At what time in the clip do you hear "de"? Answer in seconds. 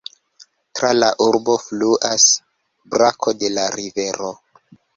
3.43-3.53